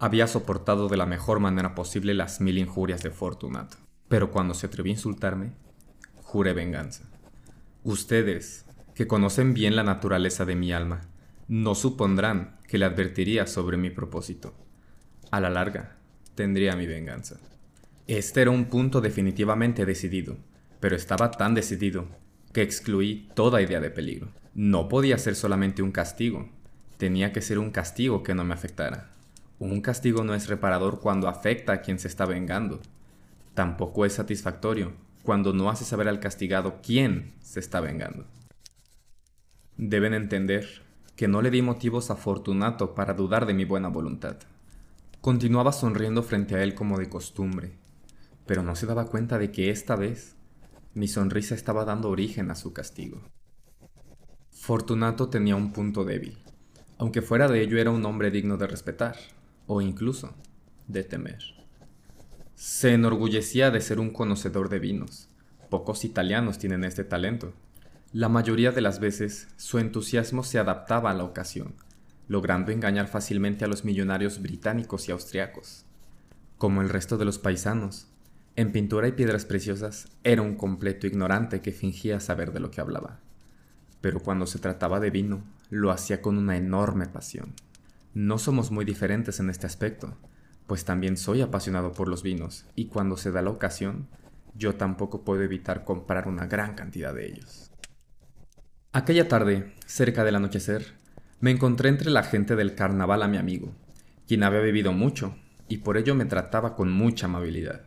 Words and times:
Había 0.00 0.28
soportado 0.28 0.88
de 0.88 0.96
la 0.96 1.06
mejor 1.06 1.40
manera 1.40 1.74
posible 1.74 2.14
las 2.14 2.40
mil 2.40 2.56
injurias 2.56 3.02
de 3.02 3.10
Fortunato, 3.10 3.78
pero 4.08 4.30
cuando 4.30 4.54
se 4.54 4.66
atrevió 4.66 4.92
a 4.92 4.94
insultarme, 4.94 5.54
juré 6.22 6.52
venganza. 6.52 7.02
Ustedes, 7.82 8.64
que 8.94 9.08
conocen 9.08 9.54
bien 9.54 9.74
la 9.74 9.82
naturaleza 9.82 10.44
de 10.44 10.54
mi 10.54 10.72
alma, 10.72 11.00
no 11.48 11.74
supondrán 11.74 12.60
que 12.68 12.78
le 12.78 12.84
advertiría 12.84 13.48
sobre 13.48 13.76
mi 13.76 13.90
propósito. 13.90 14.54
A 15.32 15.40
la 15.40 15.50
larga, 15.50 15.96
tendría 16.36 16.76
mi 16.76 16.86
venganza. 16.86 17.40
Este 18.06 18.42
era 18.42 18.52
un 18.52 18.66
punto 18.66 19.00
definitivamente 19.00 19.84
decidido, 19.84 20.36
pero 20.78 20.94
estaba 20.94 21.32
tan 21.32 21.54
decidido 21.54 22.06
que 22.52 22.62
excluí 22.62 23.28
toda 23.34 23.62
idea 23.62 23.80
de 23.80 23.90
peligro. 23.90 24.28
No 24.54 24.88
podía 24.88 25.18
ser 25.18 25.34
solamente 25.34 25.82
un 25.82 25.90
castigo, 25.90 26.48
tenía 26.98 27.32
que 27.32 27.42
ser 27.42 27.58
un 27.58 27.72
castigo 27.72 28.22
que 28.22 28.34
no 28.34 28.44
me 28.44 28.54
afectara. 28.54 29.17
Un 29.60 29.80
castigo 29.80 30.22
no 30.22 30.34
es 30.34 30.48
reparador 30.48 31.00
cuando 31.00 31.28
afecta 31.28 31.72
a 31.72 31.80
quien 31.80 31.98
se 31.98 32.06
está 32.06 32.26
vengando. 32.26 32.80
Tampoco 33.54 34.04
es 34.04 34.12
satisfactorio 34.12 34.92
cuando 35.24 35.52
no 35.52 35.68
hace 35.68 35.84
saber 35.84 36.08
al 36.08 36.20
castigado 36.20 36.78
quién 36.80 37.34
se 37.40 37.58
está 37.58 37.80
vengando. 37.80 38.24
Deben 39.76 40.14
entender 40.14 40.82
que 41.16 41.26
no 41.26 41.42
le 41.42 41.50
di 41.50 41.62
motivos 41.62 42.10
a 42.10 42.16
Fortunato 42.16 42.94
para 42.94 43.14
dudar 43.14 43.46
de 43.46 43.54
mi 43.54 43.64
buena 43.64 43.88
voluntad. 43.88 44.36
Continuaba 45.20 45.72
sonriendo 45.72 46.22
frente 46.22 46.54
a 46.54 46.62
él 46.62 46.74
como 46.74 46.96
de 46.96 47.08
costumbre, 47.08 47.72
pero 48.46 48.62
no 48.62 48.76
se 48.76 48.86
daba 48.86 49.06
cuenta 49.06 49.38
de 49.38 49.50
que 49.50 49.70
esta 49.70 49.96
vez 49.96 50.36
mi 50.94 51.08
sonrisa 51.08 51.56
estaba 51.56 51.84
dando 51.84 52.08
origen 52.10 52.52
a 52.52 52.54
su 52.54 52.72
castigo. 52.72 53.20
Fortunato 54.52 55.28
tenía 55.28 55.56
un 55.56 55.72
punto 55.72 56.04
débil, 56.04 56.38
aunque 56.98 57.22
fuera 57.22 57.48
de 57.48 57.62
ello 57.62 57.78
era 57.78 57.90
un 57.90 58.04
hombre 58.06 58.30
digno 58.30 58.56
de 58.56 58.68
respetar, 58.68 59.16
o 59.68 59.80
incluso 59.80 60.34
de 60.88 61.04
temer. 61.04 61.38
Se 62.56 62.92
enorgullecía 62.92 63.70
de 63.70 63.80
ser 63.80 64.00
un 64.00 64.10
conocedor 64.10 64.68
de 64.68 64.80
vinos. 64.80 65.28
Pocos 65.70 66.04
italianos 66.04 66.58
tienen 66.58 66.82
este 66.82 67.04
talento. 67.04 67.52
La 68.12 68.28
mayoría 68.28 68.72
de 68.72 68.80
las 68.80 68.98
veces 68.98 69.46
su 69.56 69.78
entusiasmo 69.78 70.42
se 70.42 70.58
adaptaba 70.58 71.10
a 71.10 71.14
la 71.14 71.22
ocasión, 71.22 71.74
logrando 72.26 72.72
engañar 72.72 73.06
fácilmente 73.06 73.64
a 73.64 73.68
los 73.68 73.84
millonarios 73.84 74.42
británicos 74.42 75.08
y 75.08 75.12
austriacos. 75.12 75.84
Como 76.56 76.82
el 76.82 76.88
resto 76.88 77.18
de 77.18 77.26
los 77.26 77.38
paisanos, 77.38 78.08
en 78.56 78.72
pintura 78.72 79.06
y 79.06 79.12
piedras 79.12 79.44
preciosas 79.44 80.08
era 80.24 80.42
un 80.42 80.56
completo 80.56 81.06
ignorante 81.06 81.60
que 81.60 81.70
fingía 81.70 82.18
saber 82.18 82.52
de 82.52 82.58
lo 82.58 82.72
que 82.72 82.80
hablaba. 82.80 83.20
Pero 84.00 84.18
cuando 84.20 84.46
se 84.46 84.58
trataba 84.58 84.98
de 84.98 85.10
vino, 85.10 85.44
lo 85.70 85.92
hacía 85.92 86.22
con 86.22 86.38
una 86.38 86.56
enorme 86.56 87.06
pasión. 87.06 87.54
No 88.18 88.38
somos 88.38 88.72
muy 88.72 88.84
diferentes 88.84 89.38
en 89.38 89.48
este 89.48 89.68
aspecto, 89.68 90.18
pues 90.66 90.84
también 90.84 91.16
soy 91.16 91.40
apasionado 91.40 91.92
por 91.92 92.08
los 92.08 92.24
vinos 92.24 92.66
y 92.74 92.86
cuando 92.86 93.16
se 93.16 93.30
da 93.30 93.42
la 93.42 93.50
ocasión, 93.50 94.08
yo 94.56 94.74
tampoco 94.74 95.22
puedo 95.22 95.44
evitar 95.44 95.84
comprar 95.84 96.26
una 96.26 96.46
gran 96.46 96.74
cantidad 96.74 97.14
de 97.14 97.26
ellos. 97.26 97.70
Aquella 98.90 99.28
tarde, 99.28 99.72
cerca 99.86 100.24
del 100.24 100.34
anochecer, 100.34 100.96
me 101.38 101.52
encontré 101.52 101.90
entre 101.90 102.10
la 102.10 102.24
gente 102.24 102.56
del 102.56 102.74
carnaval 102.74 103.22
a 103.22 103.28
mi 103.28 103.36
amigo, 103.36 103.72
quien 104.26 104.42
había 104.42 104.58
bebido 104.58 104.92
mucho 104.92 105.36
y 105.68 105.76
por 105.76 105.96
ello 105.96 106.16
me 106.16 106.24
trataba 106.24 106.74
con 106.74 106.90
mucha 106.90 107.26
amabilidad. 107.26 107.82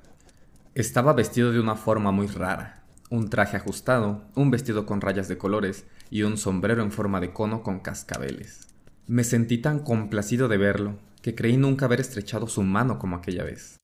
Estaba 0.76 1.12
vestido 1.12 1.52
de 1.52 1.60
una 1.60 1.76
forma 1.76 2.14
muy 2.14 2.28
rara, 2.28 2.86
un 3.10 3.30
traje 3.30 3.58
ajustado, 3.58 4.24
un 4.36 4.50
vestido 4.50 4.86
con 4.86 5.02
rayas 5.02 5.28
de 5.28 5.38
colores 5.38 5.88
y 6.10 6.24
un 6.24 6.38
sombrero 6.38 6.84
en 6.84 6.94
forma 6.94 7.20
de 7.20 7.34
cono 7.34 7.64
con 7.64 7.82
cascabeles. 7.82 8.71
Me 9.12 9.26
sentí 9.26 9.58
tan 9.58 9.80
complacido 9.80 10.48
de 10.48 10.56
verlo 10.56 10.98
que 11.22 11.36
creí 11.36 11.58
nunca 11.58 11.84
haber 11.84 12.00
estrechado 12.00 12.48
su 12.48 12.64
mano 12.64 12.98
como 12.98 13.18
aquella 13.18 13.44
vez. 13.44 13.82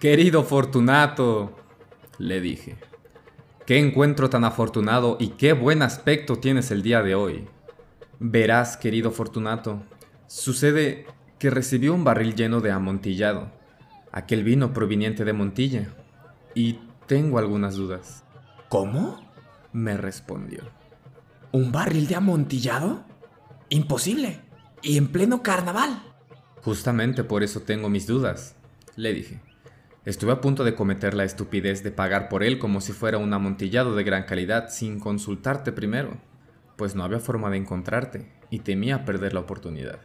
Querido 0.00 0.44
Fortunato, 0.44 1.54
le 2.16 2.40
dije, 2.40 2.78
qué 3.66 3.78
encuentro 3.78 4.30
tan 4.30 4.44
afortunado 4.44 5.18
y 5.20 5.32
qué 5.32 5.52
buen 5.52 5.82
aspecto 5.82 6.36
tienes 6.36 6.70
el 6.70 6.80
día 6.80 7.02
de 7.02 7.14
hoy. 7.14 7.48
Verás, 8.18 8.78
querido 8.78 9.10
Fortunato, 9.10 9.82
sucede 10.26 11.04
que 11.38 11.50
recibió 11.50 11.92
un 11.92 12.04
barril 12.04 12.34
lleno 12.34 12.62
de 12.62 12.70
amontillado 12.70 13.52
aquel 14.10 14.42
vino 14.42 14.72
proveniente 14.72 15.26
de 15.26 15.34
Montilla, 15.34 15.94
y 16.54 16.78
tengo 17.06 17.38
algunas 17.38 17.74
dudas. 17.74 18.24
¿Cómo? 18.70 19.20
me 19.74 19.98
respondió. 19.98 20.62
¿Un 21.52 21.70
barril 21.72 22.06
de 22.06 22.14
amontillado? 22.14 23.04
Imposible. 23.70 24.40
Y 24.82 24.96
en 24.96 25.08
pleno 25.08 25.42
carnaval. 25.42 26.02
Justamente 26.62 27.24
por 27.24 27.42
eso 27.42 27.60
tengo 27.60 27.88
mis 27.88 28.06
dudas, 28.06 28.56
le 28.96 29.12
dije. 29.12 29.40
Estuve 30.04 30.32
a 30.32 30.40
punto 30.40 30.64
de 30.64 30.74
cometer 30.74 31.14
la 31.14 31.24
estupidez 31.24 31.82
de 31.82 31.90
pagar 31.90 32.28
por 32.28 32.42
él 32.42 32.58
como 32.58 32.80
si 32.80 32.92
fuera 32.92 33.18
un 33.18 33.32
amontillado 33.34 33.94
de 33.94 34.04
gran 34.04 34.24
calidad 34.24 34.70
sin 34.70 35.00
consultarte 35.00 35.72
primero, 35.72 36.16
pues 36.76 36.94
no 36.94 37.04
había 37.04 37.18
forma 37.18 37.50
de 37.50 37.58
encontrarte 37.58 38.32
y 38.50 38.60
temía 38.60 39.04
perder 39.04 39.34
la 39.34 39.40
oportunidad. 39.40 40.00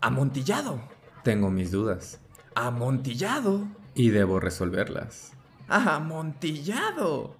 ¿Amontillado? 0.00 0.80
Tengo 1.22 1.50
mis 1.50 1.70
dudas. 1.70 2.20
Amontillado. 2.54 3.68
Y 3.94 4.10
debo 4.10 4.40
resolverlas. 4.40 5.32
Amontillado. 5.68 7.36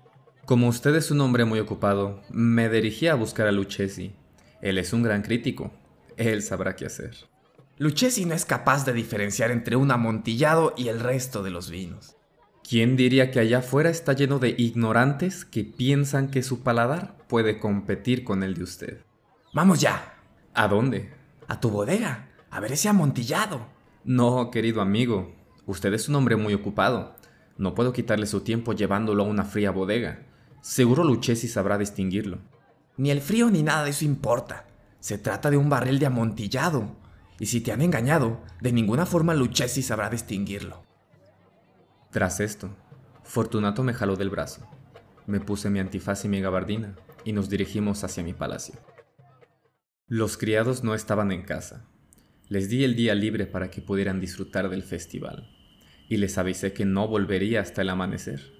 Como 0.46 0.68
usted 0.68 0.94
es 0.94 1.10
un 1.10 1.20
hombre 1.20 1.44
muy 1.44 1.58
ocupado, 1.58 2.20
me 2.30 2.68
dirigí 2.68 3.08
a 3.08 3.14
buscar 3.14 3.46
a 3.46 3.52
Lucchesi. 3.52 4.14
Él 4.64 4.78
es 4.78 4.94
un 4.94 5.02
gran 5.02 5.20
crítico. 5.20 5.70
Él 6.16 6.40
sabrá 6.40 6.74
qué 6.74 6.86
hacer. 6.86 7.14
Lucchesi 7.76 8.24
no 8.24 8.34
es 8.34 8.46
capaz 8.46 8.86
de 8.86 8.94
diferenciar 8.94 9.50
entre 9.50 9.76
un 9.76 9.90
amontillado 9.90 10.72
y 10.74 10.88
el 10.88 11.00
resto 11.00 11.42
de 11.42 11.50
los 11.50 11.68
vinos. 11.68 12.16
¿Quién 12.66 12.96
diría 12.96 13.30
que 13.30 13.40
allá 13.40 13.58
afuera 13.58 13.90
está 13.90 14.14
lleno 14.14 14.38
de 14.38 14.54
ignorantes 14.56 15.44
que 15.44 15.64
piensan 15.64 16.30
que 16.30 16.42
su 16.42 16.62
paladar 16.62 17.14
puede 17.28 17.58
competir 17.58 18.24
con 18.24 18.42
el 18.42 18.54
de 18.54 18.62
usted? 18.62 19.04
Vamos 19.52 19.82
ya. 19.82 20.14
¿A 20.54 20.66
dónde? 20.66 21.12
A 21.46 21.60
tu 21.60 21.68
bodega, 21.68 22.30
a 22.48 22.58
ver 22.58 22.72
ese 22.72 22.88
amontillado. 22.88 23.66
No, 24.02 24.50
querido 24.50 24.80
amigo, 24.80 25.34
usted 25.66 25.92
es 25.92 26.08
un 26.08 26.14
hombre 26.14 26.36
muy 26.36 26.54
ocupado. 26.54 27.16
No 27.58 27.74
puedo 27.74 27.92
quitarle 27.92 28.24
su 28.24 28.40
tiempo 28.40 28.72
llevándolo 28.72 29.24
a 29.24 29.26
una 29.26 29.44
fría 29.44 29.70
bodega. 29.70 30.24
Seguro 30.62 31.04
Lucchesi 31.04 31.48
sabrá 31.48 31.76
distinguirlo. 31.76 32.38
Ni 32.96 33.10
el 33.10 33.20
frío 33.20 33.50
ni 33.50 33.62
nada 33.62 33.84
de 33.84 33.90
eso 33.90 34.04
importa. 34.04 34.66
Se 35.00 35.18
trata 35.18 35.50
de 35.50 35.56
un 35.56 35.68
barril 35.68 35.98
de 35.98 36.06
amontillado. 36.06 36.96
Y 37.38 37.46
si 37.46 37.60
te 37.60 37.72
han 37.72 37.82
engañado, 37.82 38.40
de 38.60 38.72
ninguna 38.72 39.06
forma 39.06 39.34
Lucchesi 39.34 39.82
sabrá 39.82 40.08
distinguirlo. 40.08 40.82
Tras 42.10 42.40
esto, 42.40 42.70
Fortunato 43.24 43.82
me 43.82 43.94
jaló 43.94 44.16
del 44.16 44.30
brazo. 44.30 44.68
Me 45.26 45.40
puse 45.40 45.70
mi 45.70 45.80
antifaz 45.80 46.24
y 46.24 46.28
mi 46.28 46.40
gabardina 46.40 46.94
y 47.24 47.32
nos 47.32 47.48
dirigimos 47.48 48.04
hacia 48.04 48.22
mi 48.22 48.34
palacio. 48.34 48.74
Los 50.06 50.36
criados 50.36 50.84
no 50.84 50.94
estaban 50.94 51.32
en 51.32 51.42
casa, 51.42 51.88
les 52.48 52.68
di 52.68 52.84
el 52.84 52.94
día 52.94 53.14
libre 53.14 53.46
para 53.46 53.70
que 53.70 53.80
pudieran 53.80 54.20
disfrutar 54.20 54.68
del 54.68 54.82
festival, 54.82 55.50
y 56.10 56.18
les 56.18 56.36
avisé 56.36 56.74
que 56.74 56.84
no 56.84 57.08
volvería 57.08 57.62
hasta 57.62 57.80
el 57.80 57.88
amanecer. 57.88 58.52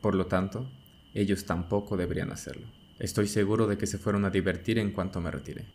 Por 0.00 0.14
lo 0.14 0.26
tanto, 0.26 0.70
ellos 1.14 1.44
tampoco 1.44 1.96
deberían 1.96 2.30
hacerlo. 2.30 2.68
Estoy 2.98 3.26
seguro 3.26 3.66
de 3.66 3.76
que 3.76 3.86
se 3.86 3.98
fueron 3.98 4.24
a 4.24 4.30
divertir 4.30 4.78
en 4.78 4.92
cuanto 4.92 5.20
me 5.20 5.30
retiré. 5.30 5.66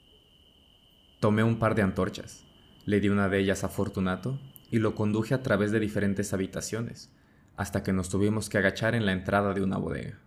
Tomé 1.19 1.43
un 1.43 1.59
par 1.59 1.75
de 1.75 1.81
antorchas, 1.81 2.45
le 2.85 3.01
di 3.01 3.09
una 3.09 3.27
de 3.27 3.39
ellas 3.39 3.65
a 3.65 3.69
Fortunato 3.69 4.39
y 4.71 4.79
lo 4.79 4.95
conduje 4.95 5.33
a 5.33 5.43
través 5.43 5.71
de 5.71 5.81
diferentes 5.81 6.33
habitaciones, 6.33 7.13
hasta 7.57 7.83
que 7.83 7.91
nos 7.91 8.07
tuvimos 8.07 8.47
que 8.47 8.57
agachar 8.57 8.95
en 8.95 9.05
la 9.05 9.11
entrada 9.11 9.53
de 9.53 9.61
una 9.61 9.77
bodega. 9.77 10.17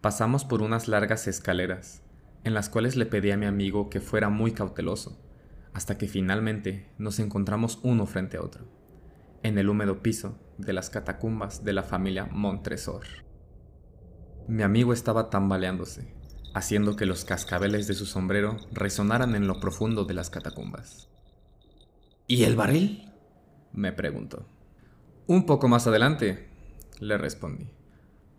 Pasamos 0.00 0.44
por 0.44 0.62
unas 0.62 0.86
largas 0.86 1.26
escaleras, 1.26 2.02
en 2.44 2.54
las 2.54 2.68
cuales 2.68 2.94
le 2.94 3.06
pedí 3.06 3.32
a 3.32 3.36
mi 3.36 3.46
amigo 3.46 3.90
que 3.90 4.00
fuera 4.00 4.28
muy 4.28 4.52
cauteloso, 4.52 5.20
hasta 5.72 5.98
que 5.98 6.06
finalmente 6.06 6.88
nos 6.98 7.18
encontramos 7.18 7.80
uno 7.82 8.06
frente 8.06 8.36
a 8.36 8.42
otro, 8.42 8.64
en 9.42 9.58
el 9.58 9.68
húmedo 9.68 10.02
piso 10.02 10.38
de 10.56 10.72
las 10.72 10.88
catacumbas 10.88 11.64
de 11.64 11.72
la 11.72 11.82
familia 11.82 12.26
Montresor. 12.26 13.02
Mi 14.46 14.62
amigo 14.62 14.92
estaba 14.92 15.30
tambaleándose, 15.30 16.17
haciendo 16.54 16.96
que 16.96 17.06
los 17.06 17.24
cascabeles 17.24 17.86
de 17.86 17.94
su 17.94 18.06
sombrero 18.06 18.56
resonaran 18.72 19.34
en 19.34 19.46
lo 19.46 19.60
profundo 19.60 20.04
de 20.04 20.14
las 20.14 20.30
catacumbas. 20.30 21.08
¿Y 22.26 22.44
el 22.44 22.56
barril? 22.56 23.12
me 23.72 23.92
preguntó. 23.92 24.46
Un 25.26 25.46
poco 25.46 25.68
más 25.68 25.86
adelante, 25.86 26.48
le 27.00 27.18
respondí. 27.18 27.70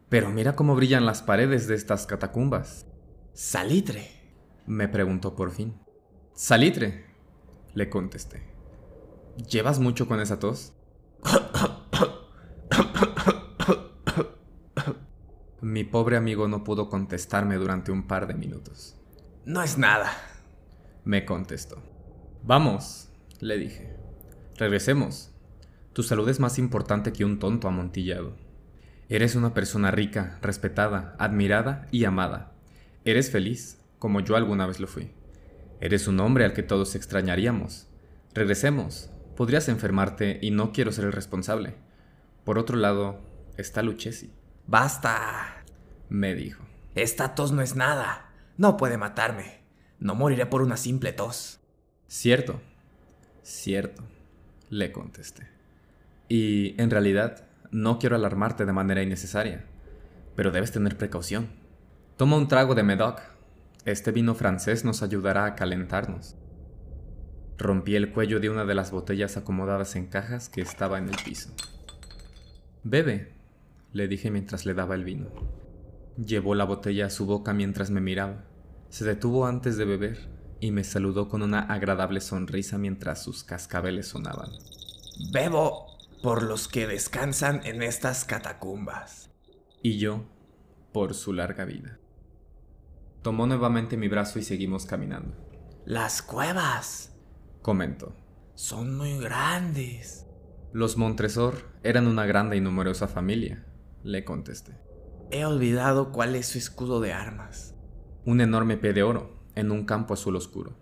Pero 0.10 0.32
mira 0.32 0.56
cómo 0.56 0.76
brillan 0.76 1.06
las 1.06 1.22
paredes 1.22 1.68
de 1.68 1.76
estas 1.76 2.08
catacumbas. 2.08 2.86
Salitre, 3.34 4.10
me 4.66 4.88
preguntó 4.88 5.36
por 5.36 5.52
fin. 5.52 5.80
Salitre, 6.34 7.06
le 7.74 7.90
contesté. 7.90 8.44
¿Llevas 9.50 9.80
mucho 9.80 10.08
con 10.08 10.20
esa 10.20 10.40
tos? 10.40 10.74
Mi 15.70 15.84
pobre 15.84 16.18
amigo 16.18 16.48
no 16.48 16.64
pudo 16.64 16.90
contestarme 16.90 17.58
durante 17.58 17.92
un 17.92 18.08
par 18.08 18.26
de 18.26 18.34
minutos. 18.34 18.98
No 19.46 19.62
es 19.62 19.78
nada, 19.78 20.12
me 21.06 21.26
contestó. 21.26 21.80
Vamos, 22.42 23.10
le 23.40 23.60
dije. 23.60 23.96
Regresemos. 24.58 25.30
Tu 25.94 26.02
salud 26.02 26.28
es 26.28 26.40
más 26.40 26.58
importante 26.58 27.14
que 27.14 27.24
un 27.24 27.38
tonto 27.38 27.68
amontillado. 27.68 28.36
Eres 29.10 29.36
una 29.36 29.54
persona 29.54 29.92
rica, 29.92 30.40
respetada, 30.42 31.16
admirada 31.20 31.88
y 31.92 32.06
amada. 32.06 32.52
Eres 33.06 33.30
feliz, 33.30 33.80
como 34.00 34.22
yo 34.22 34.36
alguna 34.36 34.66
vez 34.66 34.80
lo 34.80 34.88
fui. 34.88 35.12
Eres 35.82 36.08
un 36.08 36.20
hombre 36.20 36.46
al 36.46 36.54
que 36.54 36.64
todos 36.64 36.96
extrañaríamos. 36.96 37.88
Regresemos. 38.34 39.12
Podrías 39.38 39.70
enfermarte 39.70 40.40
y 40.42 40.50
no 40.50 40.72
quiero 40.72 40.92
ser 40.92 41.06
el 41.06 41.12
responsable. 41.12 41.76
Por 42.44 42.58
otro 42.58 42.76
lado, 42.76 43.20
está 43.56 43.84
Lucchesi. 43.84 44.34
Basta, 44.66 45.59
me 46.10 46.36
dijo. 46.36 46.64
Esta 46.96 47.36
tos 47.36 47.52
no 47.52 47.62
es 47.62 47.76
nada. 47.76 48.32
No 48.58 48.78
puede 48.78 48.98
matarme. 48.98 49.62
No 50.00 50.16
moriré 50.16 50.46
por 50.46 50.62
una 50.62 50.78
simple 50.78 51.14
tos. 51.14 51.60
Cierto, 52.08 52.60
cierto, 53.44 54.04
le 54.70 54.92
contesté. 54.92 55.48
Y 56.28 56.80
en 56.82 56.90
realidad, 56.90 57.44
no 57.72 58.00
quiero 58.00 58.16
alarmarte 58.16 58.66
de 58.66 58.74
manera 58.74 59.04
innecesaria, 59.04 59.66
pero 60.36 60.52
debes 60.52 60.72
tener 60.72 60.98
precaución. 60.98 61.50
Toma 62.18 62.38
un 62.38 62.48
trago 62.48 62.76
de 62.76 62.84
Medoc. 62.84 63.22
Este 63.86 64.12
vino 64.12 64.36
francés 64.36 64.86
nos 64.86 65.04
ayudará 65.04 65.46
a 65.46 65.56
calentarnos. 65.56 66.36
Rompí 67.58 67.96
el 67.96 68.12
cuello 68.12 68.40
de 68.40 68.50
una 68.50 68.66
de 68.66 68.76
las 68.76 68.92
botellas 68.92 69.38
acomodadas 69.38 69.96
en 69.96 70.08
cajas 70.08 70.50
que 70.50 70.62
estaba 70.62 70.98
en 70.98 71.10
el 71.10 71.16
piso. 71.24 71.54
Bebe, 72.84 73.34
le 73.92 74.08
dije 74.08 74.32
mientras 74.32 74.66
le 74.66 74.74
daba 74.74 74.96
el 74.96 75.04
vino. 75.04 75.28
Llevó 76.26 76.54
la 76.54 76.66
botella 76.66 77.06
a 77.06 77.10
su 77.10 77.26
boca 77.26 77.54
mientras 77.54 77.92
me 77.92 78.02
miraba. 78.02 78.44
Se 78.90 79.06
detuvo 79.06 79.46
antes 79.46 79.78
de 79.78 79.86
beber 79.86 80.28
y 80.60 80.72
me 80.72 80.84
saludó 80.84 81.30
con 81.30 81.42
una 81.42 81.62
agradable 81.62 82.20
sonrisa 82.20 82.78
mientras 82.78 83.24
sus 83.24 83.44
cascabeles 83.46 84.08
sonaban. 84.10 84.50
Bebo 85.32 85.88
por 86.22 86.44
los 86.44 86.68
que 86.68 86.88
descansan 86.88 87.62
en 87.64 87.82
estas 87.82 88.26
catacumbas. 88.26 89.30
Y 89.82 89.98
yo 89.98 90.26
por 90.92 91.14
su 91.14 91.32
larga 91.32 91.64
vida. 91.64 92.00
Tomó 93.22 93.48
nuevamente 93.48 93.96
mi 93.96 94.10
brazo 94.10 94.40
y 94.40 94.44
seguimos 94.44 94.86
caminando. 94.86 95.38
Las 95.86 96.22
cuevas, 96.22 97.16
comentó. 97.62 98.14
Son 98.56 98.98
muy 98.98 99.18
grandes. 99.20 100.26
Los 100.74 100.98
Montresor 100.98 101.70
eran 101.84 102.08
una 102.08 102.26
grande 102.26 102.58
y 102.58 102.62
numerosa 102.62 103.08
familia, 103.08 103.66
le 104.04 104.26
contesté. 104.26 104.89
He 105.32 105.46
olvidado 105.46 106.12
cuál 106.12 106.36
es 106.36 106.48
su 106.48 106.58
escudo 106.58 107.02
de 107.02 107.14
armas. 107.14 107.76
Un 108.26 108.42
enorme 108.42 108.78
pie 108.78 108.94
de 108.94 109.04
oro, 109.04 109.40
en 109.54 109.70
un 109.70 109.86
campo 109.86 110.16
azul 110.16 110.36
oscuro. 110.36 110.76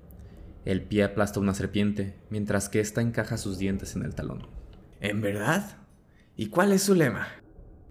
El 0.63 0.83
pie 0.83 1.03
aplasta 1.03 1.41
una 1.41 1.53
serpiente, 1.53 2.15
mientras 2.29 2.69
que 2.69 2.79
ésta 2.79 3.01
encaja 3.01 3.38
sus 3.38 3.57
dientes 3.57 3.97
en 3.97 4.03
el 4.03 4.15
talón. 4.15 4.47
¿En 5.01 5.19
verdad? 5.19 5.77
¿Y 6.38 6.47
cuál 6.47 6.71
es 6.71 6.83
su 6.83 6.95
lema? 6.95 7.27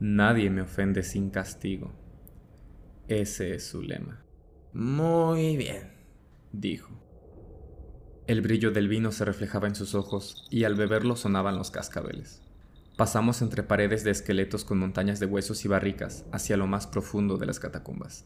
Nadie 0.01 0.49
me 0.49 0.63
ofende 0.63 1.03
sin 1.03 1.29
castigo. 1.29 1.93
Ese 3.07 3.55
es 3.55 3.67
su 3.67 3.83
lema. 3.83 4.25
Muy 4.73 5.59
bien, 5.59 5.93
dijo. 6.53 6.91
El 8.27 8.41
brillo 8.41 8.71
del 8.71 8.89
vino 8.89 9.13
se 9.13 9.27
reflejaba 9.27 9.69
en 9.69 9.75
sus 9.75 9.95
ojos 9.95 10.47
y 10.51 10.65
al 10.65 10.75
beberlo 10.75 11.17
sonaban 11.17 11.57
los 11.57 11.71
cascabeles. 11.71 12.43
Pasamos 12.97 13.43
entre 13.43 13.63
paredes 13.63 14.05
de 14.05 14.11
esqueletos 14.11 14.65
con 14.65 14.79
montañas 14.79 15.21
de 15.21 15.27
huesos 15.27 15.67
y 15.67 15.69
barricas 15.69 16.25
hacia 16.33 16.57
lo 16.57 16.67
más 16.67 16.87
profundo 16.87 17.37
de 17.37 17.45
las 17.45 17.61
catacumbas. 17.61 18.25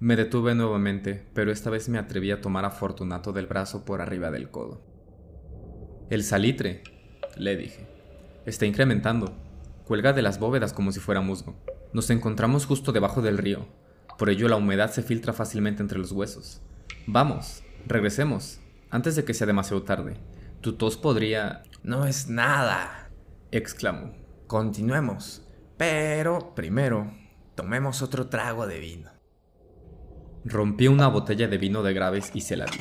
Me 0.00 0.16
detuve 0.16 0.54
nuevamente, 0.54 1.26
pero 1.34 1.52
esta 1.52 1.68
vez 1.68 1.90
me 1.90 1.98
atreví 1.98 2.30
a 2.30 2.40
tomar 2.40 2.64
a 2.64 2.70
Fortunato 2.70 3.34
del 3.34 3.46
brazo 3.46 3.84
por 3.84 4.00
arriba 4.00 4.30
del 4.30 4.50
codo. 4.50 4.80
El 6.08 6.24
salitre, 6.24 6.82
le 7.36 7.58
dije. 7.58 7.86
Está 8.46 8.64
incrementando. 8.64 9.36
Cuelga 9.84 10.14
de 10.14 10.22
las 10.22 10.38
bóvedas 10.38 10.72
como 10.72 10.92
si 10.92 11.00
fuera 11.00 11.20
musgo. 11.20 11.54
Nos 11.92 12.08
encontramos 12.08 12.64
justo 12.64 12.92
debajo 12.92 13.20
del 13.20 13.36
río. 13.36 13.66
Por 14.18 14.30
ello 14.30 14.48
la 14.48 14.56
humedad 14.56 14.92
se 14.92 15.02
filtra 15.02 15.34
fácilmente 15.34 15.82
entre 15.82 15.98
los 15.98 16.12
huesos. 16.12 16.62
Vamos, 17.06 17.62
regresemos, 17.86 18.60
antes 18.88 19.14
de 19.14 19.24
que 19.24 19.34
sea 19.34 19.46
demasiado 19.46 19.82
tarde. 19.82 20.16
Tu 20.62 20.72
tos 20.72 20.96
podría... 20.96 21.64
No 21.82 22.06
es 22.06 22.28
nada, 22.28 23.05
exclamó. 23.56 24.12
Continuemos. 24.46 25.46
Pero, 25.76 26.54
primero, 26.54 27.12
tomemos 27.54 28.02
otro 28.02 28.28
trago 28.28 28.66
de 28.66 28.80
vino. 28.80 29.10
Rompí 30.44 30.88
una 30.88 31.08
botella 31.08 31.48
de 31.48 31.58
vino 31.58 31.82
de 31.82 31.92
graves 31.92 32.30
y 32.34 32.40
se 32.40 32.56
la 32.56 32.66
di. 32.66 32.78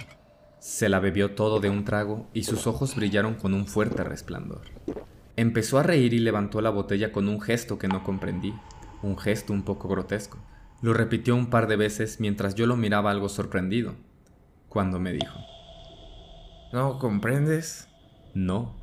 Se 0.60 0.90
la 0.90 1.00
bebió 1.00 1.36
todo 1.36 1.60
de 1.60 1.70
un 1.70 1.84
trago 1.84 2.30
y 2.34 2.44
sus 2.44 2.68
ojos 2.68 2.96
brillaron 2.96 3.36
con 3.36 3.54
un 3.54 3.68
fuerte 3.68 4.04
resplandor. 4.04 4.62
Empezó 5.36 5.80
a 5.80 5.84
reír 5.84 6.14
y 6.14 6.20
levantó 6.20 6.62
la 6.62 6.70
botella 6.70 7.12
con 7.12 7.28
un 7.28 7.42
gesto 7.42 7.78
que 7.78 7.88
no 7.88 8.04
comprendí, 8.04 8.54
un 9.02 9.18
gesto 9.18 9.52
un 9.52 9.64
poco 9.64 9.88
grotesco. 9.88 10.38
Lo 10.82 10.94
repitió 10.94 11.36
un 11.36 11.50
par 11.50 11.68
de 11.68 11.76
veces 11.76 12.20
mientras 12.20 12.56
yo 12.56 12.68
lo 12.68 12.78
miraba 12.78 13.12
algo 13.12 13.30
sorprendido, 13.30 13.96
cuando 14.70 15.00
me 15.00 15.14
dijo, 15.14 15.40
¿No 16.72 17.00
comprendes? 17.00 17.88
No, 18.34 18.76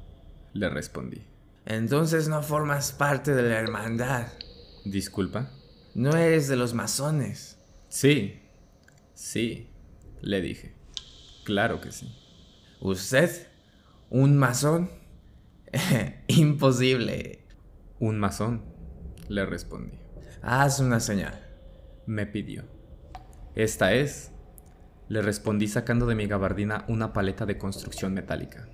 le 0.53 0.69
respondí. 0.69 1.32
Entonces 1.67 2.29
no 2.29 2.43
formas 2.43 2.93
parte 2.93 3.35
de 3.35 3.43
la 3.43 3.59
hermandad. 3.59 4.29
Disculpa. 4.85 5.51
No 5.95 6.17
eres 6.17 6.49
de 6.49 6.57
los 6.57 6.75
masones. 6.75 7.59
Sí, 7.89 8.41
sí, 9.15 9.71
le 10.21 10.41
dije. 10.41 10.75
Claro 11.45 11.81
que 11.81 11.93
sí. 11.93 12.15
¿Usted? 12.81 13.49
¿Un 14.11 14.37
masón? 14.37 14.91
Imposible. 16.29 17.47
Un 17.99 18.19
masón, 18.19 18.65
le 19.29 19.47
respondí. 19.47 19.99
Haz 20.43 20.81
una 20.81 20.99
señal. 20.99 21.47
Me 22.07 22.27
pidió. 22.27 22.65
Esta 23.55 23.93
es. 23.93 24.33
Le 25.09 25.23
respondí 25.23 25.69
sacando 25.69 26.07
de 26.07 26.15
mi 26.15 26.27
gabardina 26.27 26.85
una 26.89 27.13
paleta 27.13 27.47
de 27.47 27.59
construcción 27.59 28.15
metálica. 28.15 28.69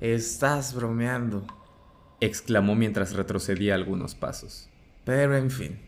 Estás 0.00 0.74
bromeando, 0.74 1.46
exclamó 2.24 2.74
mientras 2.74 3.14
retrocedía 3.14 3.74
algunos 3.74 4.14
pasos. 4.14 4.70
Pero 5.04 5.36
en 5.36 5.50
fin, 5.50 5.78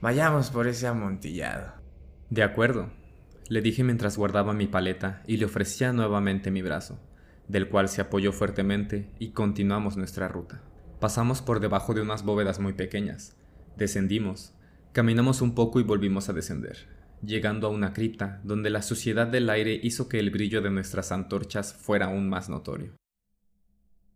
vayamos 0.00 0.50
por 0.50 0.66
ese 0.66 0.86
amontillado. 0.86 1.74
De 2.30 2.42
acuerdo, 2.42 2.90
le 3.48 3.60
dije 3.60 3.84
mientras 3.84 4.16
guardaba 4.16 4.52
mi 4.52 4.66
paleta 4.66 5.22
y 5.26 5.36
le 5.36 5.44
ofrecía 5.44 5.92
nuevamente 5.92 6.50
mi 6.50 6.62
brazo 6.62 6.98
del 7.48 7.68
cual 7.68 7.88
se 7.88 8.00
apoyó 8.00 8.32
fuertemente 8.32 9.10
y 9.18 9.30
continuamos 9.30 9.96
nuestra 9.96 10.28
ruta. 10.28 10.62
Pasamos 11.00 11.42
por 11.42 11.60
debajo 11.60 11.94
de 11.94 12.00
unas 12.00 12.24
bóvedas 12.24 12.58
muy 12.58 12.72
pequeñas, 12.72 13.36
descendimos, 13.76 14.54
caminamos 14.92 15.42
un 15.42 15.54
poco 15.54 15.80
y 15.80 15.82
volvimos 15.82 16.28
a 16.28 16.32
descender, 16.32 16.88
llegando 17.22 17.66
a 17.66 17.70
una 17.70 17.92
cripta 17.92 18.40
donde 18.44 18.70
la 18.70 18.82
suciedad 18.82 19.26
del 19.26 19.50
aire 19.50 19.78
hizo 19.82 20.08
que 20.08 20.18
el 20.18 20.30
brillo 20.30 20.62
de 20.62 20.70
nuestras 20.70 21.12
antorchas 21.12 21.74
fuera 21.74 22.06
aún 22.06 22.28
más 22.28 22.48
notorio. 22.48 22.92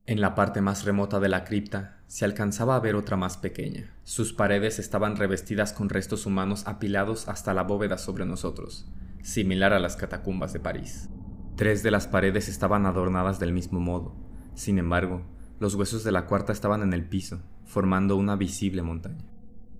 En 0.09 0.23
la 0.23 0.35
parte 0.35 0.63
más 0.63 0.87
remota 0.87 1.21
de 1.21 1.29
la 1.29 1.45
cripta 1.45 1.99
se 2.07 2.25
alcanzaba 2.25 2.77
a 2.77 2.81
ver 2.81 2.95
otra 2.95 3.19
más 3.19 3.37
pequeña. 3.37 3.93
Sus 4.05 4.33
paredes 4.33 4.79
estaban 4.79 5.17
revestidas 5.17 5.75
con 5.75 5.91
restos 5.91 6.25
humanos 6.25 6.67
apilados 6.67 7.29
hasta 7.29 7.53
la 7.53 7.63
bóveda 7.63 7.99
sobre 7.99 8.25
nosotros, 8.25 8.91
similar 9.21 9.75
a 9.75 9.79
las 9.79 9.97
catacumbas 9.97 10.55
de 10.55 10.61
París. 10.61 11.11
Tres 11.57 11.83
de 11.83 11.91
las 11.91 12.07
paredes 12.07 12.49
estaban 12.49 12.87
adornadas 12.87 13.39
del 13.39 13.53
mismo 13.53 13.81
modo. 13.81 14.17
Sin 14.55 14.79
embargo, 14.79 15.27
los 15.61 15.75
huesos 15.75 16.05
de 16.05 16.13
la 16.13 16.25
cuarta 16.25 16.55
estaban 16.55 16.81
en 16.81 16.95
el 16.95 17.05
piso, 17.05 17.43
formando 17.67 18.17
una 18.17 18.35
visible 18.35 18.81
montaña. 18.81 19.27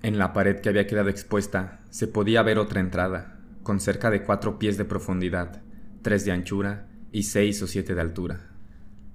En 0.03 0.19
la 0.19 0.35
pared 0.35 0.61
que 0.61 0.69
había 0.69 0.87
quedado 0.87 1.09
expuesta 1.09 1.81
se 1.89 2.07
podía 2.07 2.43
ver 2.43 2.59
otra 2.59 2.81
entrada, 2.81 3.41
con 3.63 3.81
cerca 3.81 4.11
de 4.11 4.25
cuatro 4.25 4.59
pies 4.59 4.77
de 4.77 4.85
profundidad, 4.85 5.63
tres 6.03 6.27
de 6.27 6.33
anchura 6.33 6.87
y 7.13 7.23
seis 7.23 7.63
o 7.63 7.67
siete 7.67 7.95
de 7.95 8.03
altura. 8.03 8.48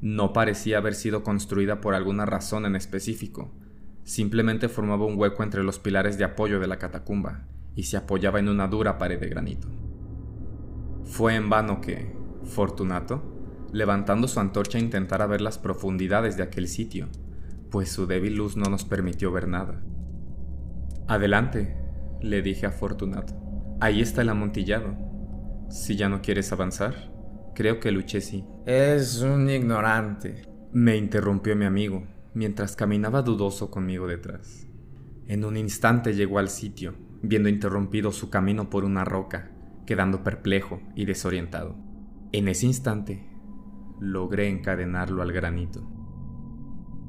No 0.04 0.34
parecía 0.34 0.80
haber 0.80 0.96
sido 0.96 1.24
construida 1.24 1.80
por 1.80 1.96
alguna 1.96 2.26
razón 2.26 2.66
en 2.66 2.76
específico, 2.76 3.54
simplemente 4.04 4.68
formaba 4.68 5.06
un 5.06 5.18
hueco 5.18 5.44
entre 5.44 5.64
los 5.64 5.80
pilares 5.80 6.18
de 6.18 6.26
apoyo 6.26 6.60
de 6.60 6.68
la 6.68 6.78
catacumba 6.78 7.48
y 7.74 7.84
se 7.84 7.96
apoyaba 7.96 8.40
en 8.40 8.50
una 8.50 8.68
dura 8.68 8.98
pared 8.98 9.18
de 9.18 9.30
granito. 9.30 9.70
Fue 11.06 11.36
en 11.36 11.50
vano 11.50 11.80
que, 11.80 12.14
Fortunato, 12.44 13.24
levantando 13.72 14.28
su 14.28 14.42
antorcha, 14.42 14.78
intentara 14.78 15.26
ver 15.26 15.40
las 15.40 15.58
profundidades 15.58 16.36
de 16.36 16.44
aquel 16.44 16.68
sitio, 16.68 17.08
pues 17.72 17.90
su 17.90 18.06
débil 18.06 18.36
luz 18.36 18.58
no 18.58 18.70
nos 18.70 18.84
permitió 18.84 19.32
ver 19.32 19.48
nada. 19.48 19.86
Adelante, 21.08 21.78
le 22.20 22.42
dije 22.42 22.66
a 22.66 22.72
Fortunato. 22.72 23.36
Ahí 23.80 24.02
está 24.02 24.22
el 24.22 24.28
amontillado. 24.28 24.98
Si 25.70 25.96
ya 25.96 26.10
no 26.10 26.22
quieres 26.22 26.52
avanzar, 26.52 27.13
creo 27.54 27.80
que 27.80 27.92
Lucchesi. 27.92 28.46
Es 28.66 29.22
un 29.22 29.50
ignorante. 29.50 30.48
Me 30.72 30.98
interrumpió 30.98 31.56
mi 31.56 31.66
amigo, 31.66 32.08
mientras 32.34 32.76
caminaba 32.76 33.22
dudoso 33.22 33.70
conmigo 33.70 34.08
detrás. 34.08 34.68
En 35.28 35.46
un 35.46 35.58
instante 35.58 36.14
llegó 36.14 36.40
al 36.40 36.50
sitio, 36.50 36.96
viendo 37.22 37.50
interrumpido 37.50 38.12
su 38.12 38.30
camino 38.30 38.70
por 38.70 38.84
una 38.84 39.06
roca, 39.06 39.52
quedando 39.86 40.24
perplejo 40.24 40.82
y 40.96 41.06
desorientado. 41.06 41.76
En 42.32 42.48
ese 42.48 42.66
instante, 42.66 43.30
logré 44.00 44.50
encadenarlo 44.50 45.22
al 45.22 45.32
granito. 45.32 45.88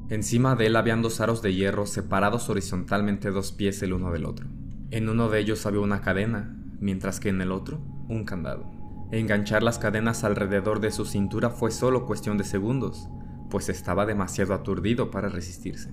Encima 0.09 0.55
de 0.55 0.67
él 0.67 0.75
habían 0.75 1.01
dos 1.01 1.19
aros 1.19 1.41
de 1.41 1.53
hierro 1.53 1.87
separados 1.87 2.49
horizontalmente 2.49 3.31
dos 3.31 3.51
pies 3.51 3.81
el 3.81 3.93
uno 3.93 4.11
del 4.11 4.25
otro. 4.25 4.47
En 4.91 5.09
uno 5.09 5.29
de 5.29 5.39
ellos 5.39 5.65
había 5.65 5.79
una 5.79 6.01
cadena, 6.01 6.55
mientras 6.79 7.19
que 7.19 7.29
en 7.29 7.41
el 7.41 7.51
otro 7.51 7.79
un 8.07 8.23
candado. 8.23 8.84
Enganchar 9.11 9.63
las 9.63 9.79
cadenas 9.79 10.23
alrededor 10.23 10.79
de 10.79 10.91
su 10.91 11.05
cintura 11.05 11.49
fue 11.49 11.71
solo 11.71 12.05
cuestión 12.05 12.37
de 12.37 12.43
segundos, 12.43 13.07
pues 13.49 13.69
estaba 13.69 14.05
demasiado 14.05 14.53
aturdido 14.53 15.11
para 15.11 15.29
resistirse. 15.29 15.91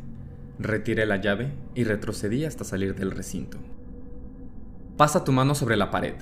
Retiré 0.59 1.07
la 1.07 1.17
llave 1.17 1.53
y 1.75 1.85
retrocedí 1.85 2.45
hasta 2.45 2.65
salir 2.65 2.95
del 2.95 3.11
recinto. 3.11 3.59
Pasa 4.97 5.25
tu 5.25 5.33
mano 5.33 5.55
sobre 5.55 5.77
la 5.77 5.91
pared, 5.91 6.15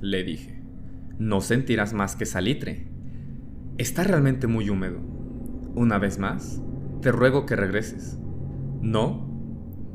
le 0.00 0.24
dije. 0.24 0.62
No 1.18 1.40
sentirás 1.40 1.92
más 1.92 2.16
que 2.16 2.26
salitre. 2.26 2.86
Está 3.76 4.04
realmente 4.04 4.46
muy 4.46 4.70
húmedo. 4.70 5.00
Una 5.74 5.98
vez 5.98 6.18
más, 6.18 6.60
te 7.02 7.12
ruego 7.12 7.44
que 7.44 7.56
regreses. 7.56 8.18
¿No? 8.80 9.26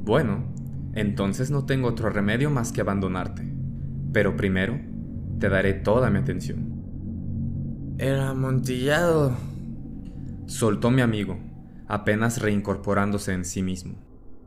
Bueno, 0.04 0.46
entonces 0.94 1.50
no 1.50 1.66
tengo 1.66 1.88
otro 1.88 2.10
remedio 2.10 2.50
más 2.50 2.72
que 2.72 2.82
abandonarte. 2.82 3.50
Pero 4.12 4.36
primero, 4.36 4.80
te 5.44 5.50
daré 5.50 5.74
toda 5.74 6.10
mi 6.10 6.20
atención. 6.20 7.98
El 7.98 8.18
amontillado. 8.18 9.36
Soltó 10.46 10.90
mi 10.90 11.02
amigo, 11.02 11.38
apenas 11.90 12.42
reincorporándose 12.42 13.34
en 13.34 13.44
sí 13.44 13.62
mismo. 13.62 13.96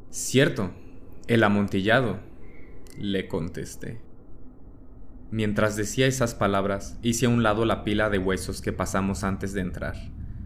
Cierto, 0.08 0.70
el 1.26 1.44
amontillado, 1.44 2.20
le 2.98 3.28
contesté. 3.28 4.00
Mientras 5.30 5.76
decía 5.76 6.06
esas 6.06 6.34
palabras, 6.34 6.98
hice 7.02 7.26
a 7.26 7.28
un 7.28 7.42
lado 7.42 7.66
la 7.66 7.84
pila 7.84 8.08
de 8.08 8.16
huesos 8.16 8.62
que 8.62 8.72
pasamos 8.72 9.22
antes 9.22 9.52
de 9.52 9.60
entrar, 9.60 9.96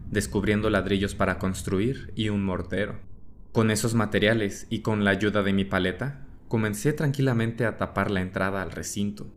descubriendo 0.09 0.69
ladrillos 0.69 1.15
para 1.15 1.39
construir 1.39 2.11
y 2.13 2.27
un 2.27 2.43
mortero. 2.43 2.99
Con 3.53 3.71
esos 3.71 3.93
materiales 3.93 4.67
y 4.69 4.81
con 4.81 5.05
la 5.05 5.11
ayuda 5.11 5.43
de 5.43 5.53
mi 5.53 5.63
paleta, 5.63 6.27
comencé 6.49 6.91
tranquilamente 6.91 7.65
a 7.65 7.77
tapar 7.77 8.11
la 8.11 8.19
entrada 8.19 8.61
al 8.61 8.71
recinto. 8.71 9.31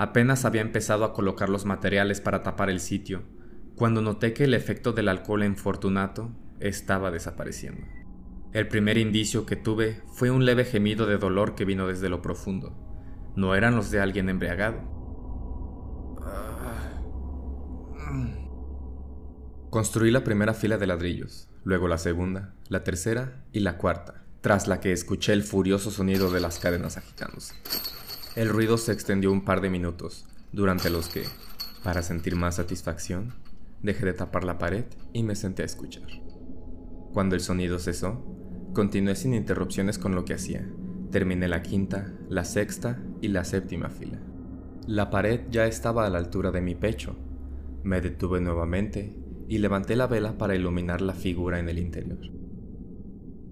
Apenas 0.00 0.46
había 0.46 0.62
empezado 0.62 1.04
a 1.04 1.12
colocar 1.12 1.50
los 1.50 1.66
materiales 1.66 2.22
para 2.22 2.42
tapar 2.42 2.70
el 2.70 2.80
sitio, 2.80 3.22
cuando 3.74 4.00
noté 4.00 4.32
que 4.32 4.44
el 4.44 4.54
efecto 4.54 4.92
del 4.94 5.10
alcohol 5.10 5.42
en 5.42 5.58
Fortunato 5.58 6.30
estaba 6.58 7.10
desapareciendo. 7.10 7.86
El 8.54 8.66
primer 8.66 8.96
indicio 8.96 9.44
que 9.44 9.56
tuve 9.56 10.00
fue 10.14 10.30
un 10.30 10.46
leve 10.46 10.64
gemido 10.64 11.04
de 11.04 11.18
dolor 11.18 11.54
que 11.54 11.66
vino 11.66 11.86
desde 11.86 12.08
lo 12.08 12.22
profundo. 12.22 12.74
No 13.36 13.54
eran 13.54 13.76
los 13.76 13.90
de 13.90 14.00
alguien 14.00 14.30
embriagado. 14.30 14.80
Construí 19.68 20.10
la 20.10 20.24
primera 20.24 20.54
fila 20.54 20.78
de 20.78 20.86
ladrillos, 20.86 21.50
luego 21.62 21.88
la 21.88 21.98
segunda, 21.98 22.54
la 22.70 22.84
tercera 22.84 23.44
y 23.52 23.60
la 23.60 23.76
cuarta, 23.76 24.24
tras 24.40 24.66
la 24.66 24.80
que 24.80 24.92
escuché 24.92 25.34
el 25.34 25.42
furioso 25.42 25.90
sonido 25.90 26.30
de 26.30 26.40
las 26.40 26.58
cadenas 26.58 26.96
agitándose. 26.96 27.54
El 28.36 28.48
ruido 28.48 28.78
se 28.78 28.92
extendió 28.92 29.32
un 29.32 29.44
par 29.44 29.60
de 29.60 29.70
minutos, 29.70 30.24
durante 30.52 30.88
los 30.88 31.08
que, 31.08 31.24
para 31.82 32.02
sentir 32.02 32.36
más 32.36 32.56
satisfacción, 32.56 33.32
dejé 33.82 34.06
de 34.06 34.12
tapar 34.12 34.44
la 34.44 34.56
pared 34.56 34.84
y 35.12 35.24
me 35.24 35.34
senté 35.34 35.62
a 35.62 35.66
escuchar. 35.66 36.06
Cuando 37.12 37.34
el 37.34 37.40
sonido 37.40 37.80
cesó, 37.80 38.24
continué 38.72 39.16
sin 39.16 39.34
interrupciones 39.34 39.98
con 39.98 40.14
lo 40.14 40.24
que 40.24 40.34
hacía. 40.34 40.64
Terminé 41.10 41.48
la 41.48 41.62
quinta, 41.62 42.14
la 42.28 42.44
sexta 42.44 43.02
y 43.20 43.28
la 43.28 43.42
séptima 43.42 43.90
fila. 43.90 44.20
La 44.86 45.10
pared 45.10 45.40
ya 45.50 45.66
estaba 45.66 46.06
a 46.06 46.10
la 46.10 46.18
altura 46.18 46.52
de 46.52 46.60
mi 46.60 46.76
pecho. 46.76 47.16
Me 47.82 48.00
detuve 48.00 48.40
nuevamente 48.40 49.12
y 49.48 49.58
levanté 49.58 49.96
la 49.96 50.06
vela 50.06 50.38
para 50.38 50.54
iluminar 50.54 51.00
la 51.00 51.14
figura 51.14 51.58
en 51.58 51.68
el 51.68 51.80
interior. 51.80 52.20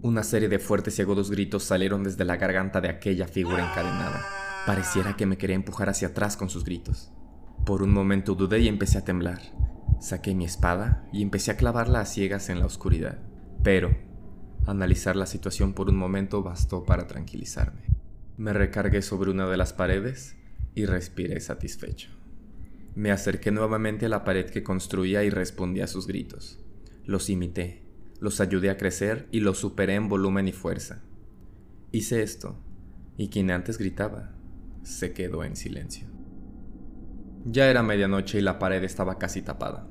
Una 0.02 0.22
serie 0.22 0.48
de 0.48 0.60
fuertes 0.60 0.96
y 1.00 1.02
agudos 1.02 1.32
gritos 1.32 1.64
salieron 1.64 2.04
desde 2.04 2.24
la 2.24 2.36
garganta 2.36 2.80
de 2.80 2.90
aquella 2.90 3.26
figura 3.26 3.68
encadenada. 3.68 4.47
Pareciera 4.66 5.16
que 5.16 5.26
me 5.26 5.38
quería 5.38 5.56
empujar 5.56 5.88
hacia 5.88 6.08
atrás 6.08 6.36
con 6.36 6.50
sus 6.50 6.64
gritos. 6.64 7.10
Por 7.64 7.82
un 7.82 7.92
momento 7.92 8.34
dudé 8.34 8.60
y 8.60 8.68
empecé 8.68 8.98
a 8.98 9.04
temblar. 9.04 9.40
Saqué 10.00 10.34
mi 10.34 10.44
espada 10.44 11.08
y 11.12 11.22
empecé 11.22 11.50
a 11.50 11.56
clavarla 11.56 12.00
a 12.00 12.06
ciegas 12.06 12.48
en 12.48 12.60
la 12.60 12.66
oscuridad. 12.66 13.18
Pero, 13.62 13.96
analizar 14.66 15.16
la 15.16 15.26
situación 15.26 15.74
por 15.74 15.88
un 15.88 15.96
momento 15.96 16.42
bastó 16.42 16.84
para 16.84 17.06
tranquilizarme. 17.06 17.82
Me 18.36 18.52
recargué 18.52 19.02
sobre 19.02 19.30
una 19.30 19.48
de 19.48 19.56
las 19.56 19.72
paredes 19.72 20.36
y 20.74 20.86
respiré 20.86 21.40
satisfecho. 21.40 22.10
Me 22.94 23.10
acerqué 23.10 23.50
nuevamente 23.50 24.06
a 24.06 24.08
la 24.08 24.24
pared 24.24 24.50
que 24.50 24.62
construía 24.62 25.24
y 25.24 25.30
respondí 25.30 25.80
a 25.80 25.86
sus 25.86 26.06
gritos. 26.06 26.60
Los 27.04 27.30
imité, 27.30 27.82
los 28.20 28.40
ayudé 28.40 28.70
a 28.70 28.76
crecer 28.76 29.28
y 29.30 29.40
los 29.40 29.58
superé 29.58 29.94
en 29.94 30.08
volumen 30.08 30.48
y 30.48 30.52
fuerza. 30.52 31.02
Hice 31.90 32.22
esto, 32.22 32.58
y 33.16 33.28
quien 33.28 33.50
antes 33.50 33.78
gritaba, 33.78 34.37
se 34.88 35.12
quedó 35.12 35.44
en 35.44 35.54
silencio. 35.54 36.08
Ya 37.44 37.68
era 37.68 37.82
medianoche 37.82 38.38
y 38.38 38.40
la 38.40 38.58
pared 38.58 38.82
estaba 38.82 39.18
casi 39.18 39.42
tapada. 39.42 39.86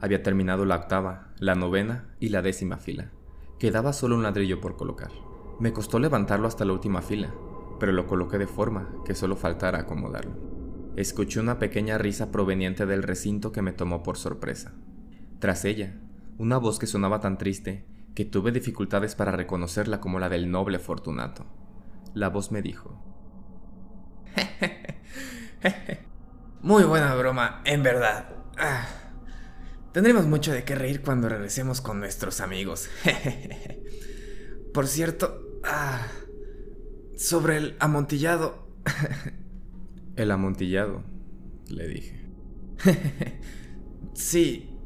Había 0.00 0.22
terminado 0.22 0.64
la 0.64 0.76
octava, 0.76 1.32
la 1.38 1.54
novena 1.54 2.14
y 2.20 2.28
la 2.28 2.42
décima 2.42 2.76
fila. 2.76 3.10
Quedaba 3.58 3.92
solo 3.92 4.14
un 4.14 4.22
ladrillo 4.22 4.60
por 4.60 4.76
colocar. 4.76 5.10
Me 5.58 5.72
costó 5.72 5.98
levantarlo 5.98 6.48
hasta 6.48 6.64
la 6.64 6.72
última 6.72 7.02
fila, 7.02 7.32
pero 7.80 7.92
lo 7.92 8.06
coloqué 8.06 8.38
de 8.38 8.46
forma 8.46 8.90
que 9.04 9.14
solo 9.14 9.36
faltara 9.36 9.80
acomodarlo. 9.80 10.92
Escuché 10.96 11.40
una 11.40 11.58
pequeña 11.58 11.96
risa 11.96 12.30
proveniente 12.30 12.84
del 12.84 13.02
recinto 13.02 13.52
que 13.52 13.62
me 13.62 13.72
tomó 13.72 14.02
por 14.02 14.18
sorpresa. 14.18 14.74
Tras 15.38 15.64
ella, 15.64 15.98
una 16.36 16.58
voz 16.58 16.78
que 16.78 16.86
sonaba 16.86 17.20
tan 17.20 17.38
triste 17.38 17.86
que 18.14 18.26
tuve 18.26 18.52
dificultades 18.52 19.14
para 19.14 19.32
reconocerla 19.32 20.00
como 20.00 20.18
la 20.18 20.28
del 20.28 20.50
noble 20.50 20.78
Fortunato. 20.78 21.46
La 22.14 22.28
voz 22.28 22.52
me 22.52 22.60
dijo, 22.60 23.11
Muy 26.62 26.84
buena 26.84 27.14
broma, 27.14 27.62
en 27.64 27.82
verdad. 27.82 28.28
Ah, 28.56 28.86
tendremos 29.92 30.26
mucho 30.26 30.52
de 30.52 30.64
qué 30.64 30.74
reír 30.74 31.02
cuando 31.02 31.28
regresemos 31.28 31.80
con 31.80 32.00
nuestros 32.00 32.40
amigos. 32.40 32.88
Por 34.74 34.86
cierto, 34.86 35.60
ah, 35.64 36.06
sobre 37.16 37.56
el 37.56 37.76
amontillado. 37.80 38.68
el 40.16 40.30
amontillado, 40.30 41.02
le 41.68 41.88
dije. 41.88 42.20
sí. 44.14 44.78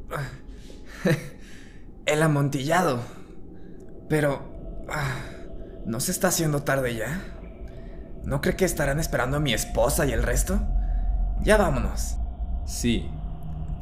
el 2.05 2.21
amontillado. 2.21 3.01
Pero... 4.09 4.55
Ah, 4.89 5.21
¿No 5.85 6.01
se 6.01 6.11
está 6.11 6.27
haciendo 6.27 6.63
tarde 6.63 6.95
ya? 6.95 7.36
¿No 8.27 8.41
cree 8.41 8.57
que 8.57 8.65
estarán 8.65 8.99
esperando 8.99 9.37
a 9.37 9.39
mi 9.39 9.53
esposa 9.53 10.05
y 10.05 10.11
el 10.11 10.21
resto? 10.21 10.59
Ya 11.43 11.55
vámonos. 11.55 12.17
Sí, 12.65 13.09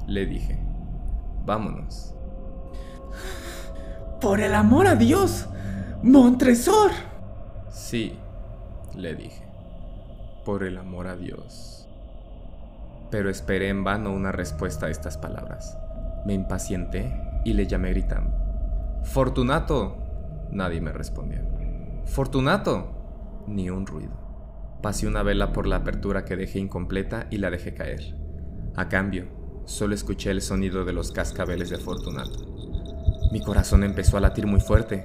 le 0.05 0.27
dije. 0.27 0.59
Vámonos. 1.45 2.13
Por 4.21 4.41
el 4.41 4.53
amor 4.53 4.85
a 4.85 4.95
Dios, 4.95 5.47
Montresor. 6.03 6.91
Sí, 7.71 8.19
le 8.93 9.15
dije. 9.15 9.43
Por 10.45 10.61
el 10.61 10.77
amor 10.77 11.07
a 11.07 11.15
Dios. 11.15 11.89
Pero 13.09 13.31
esperé 13.31 13.69
en 13.69 13.83
vano 13.83 14.13
una 14.13 14.31
respuesta 14.31 14.85
a 14.85 14.89
estas 14.91 15.17
palabras. 15.17 15.75
Me 16.23 16.35
impacienté 16.35 17.19
y 17.45 17.53
le 17.53 17.65
llamé 17.65 17.89
gritando. 17.89 18.31
Fortunato. 19.05 19.97
Nadie 20.51 20.81
me 20.81 20.91
respondió. 20.91 21.39
Fortunato. 22.05 22.91
Ni 23.47 23.71
un 23.71 23.87
ruido. 23.87 24.24
Pasé 24.81 25.07
una 25.07 25.23
vela 25.23 25.51
por 25.51 25.67
la 25.67 25.77
apertura 25.77 26.25
que 26.25 26.35
dejé 26.35 26.59
incompleta 26.59 27.27
y 27.31 27.37
la 27.37 27.49
dejé 27.49 27.73
caer. 27.73 28.15
A 28.75 28.89
cambio, 28.89 29.27
solo 29.65 29.95
escuché 29.95 30.31
el 30.31 30.41
sonido 30.41 30.85
de 30.85 30.93
los 30.93 31.11
cascabeles 31.11 31.69
de 31.69 31.77
Fortunato. 31.77 32.55
Mi 33.31 33.41
corazón 33.41 33.83
empezó 33.83 34.17
a 34.17 34.21
latir 34.21 34.45
muy 34.47 34.59
fuerte. 34.59 35.03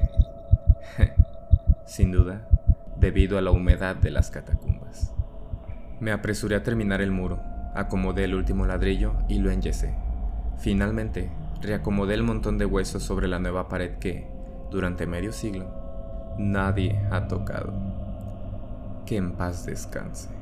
Sin 1.87 2.13
duda, 2.13 2.47
debido 2.99 3.39
a 3.39 3.43
la 3.43 3.51
humedad 3.51 3.97
de 3.97 4.11
las 4.11 4.31
catacumbas. 4.31 5.13
Me 6.01 6.13
apresuré 6.13 6.57
a 6.57 6.63
terminar 6.63 7.01
el 7.01 7.11
muro, 7.11 7.41
acomodé 7.75 8.25
el 8.25 8.35
último 8.35 8.67
ladrillo 8.67 9.15
y 9.29 9.39
lo 9.39 9.51
enyesé. 9.51 9.95
Finalmente, 10.59 11.31
reacomodé 11.63 12.15
el 12.15 12.23
montón 12.23 12.59
de 12.59 12.67
huesos 12.67 13.03
sobre 13.03 13.29
la 13.29 13.39
nueva 13.39 13.69
pared 13.69 13.99
que, 13.99 14.29
durante 14.71 15.07
medio 15.07 15.33
siglo, 15.33 16.37
nadie 16.39 17.01
ha 17.11 17.27
tocado 17.29 17.90
que 19.11 19.17
en 19.17 19.33
paz 19.33 19.67
descanse. 19.67 20.40